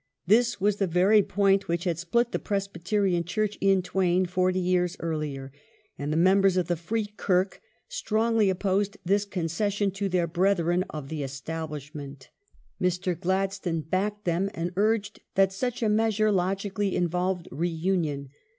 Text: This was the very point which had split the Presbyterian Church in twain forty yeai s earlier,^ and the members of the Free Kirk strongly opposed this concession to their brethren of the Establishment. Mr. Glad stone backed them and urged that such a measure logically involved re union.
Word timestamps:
This 0.25 0.59
was 0.59 0.77
the 0.77 0.87
very 0.87 1.21
point 1.21 1.67
which 1.67 1.83
had 1.83 1.99
split 1.99 2.31
the 2.31 2.39
Presbyterian 2.39 3.23
Church 3.23 3.55
in 3.61 3.83
twain 3.83 4.25
forty 4.25 4.59
yeai 4.59 4.85
s 4.85 4.97
earlier,^ 4.99 5.51
and 5.95 6.11
the 6.11 6.17
members 6.17 6.57
of 6.57 6.67
the 6.67 6.75
Free 6.75 7.05
Kirk 7.17 7.61
strongly 7.87 8.49
opposed 8.49 8.97
this 9.05 9.25
concession 9.25 9.91
to 9.91 10.09
their 10.09 10.25
brethren 10.25 10.85
of 10.89 11.09
the 11.09 11.21
Establishment. 11.21 12.31
Mr. 12.81 13.13
Glad 13.13 13.53
stone 13.53 13.81
backed 13.81 14.25
them 14.25 14.49
and 14.55 14.73
urged 14.75 15.19
that 15.35 15.53
such 15.53 15.83
a 15.83 15.87
measure 15.89 16.31
logically 16.31 16.95
involved 16.95 17.47
re 17.51 17.69
union. 17.69 18.29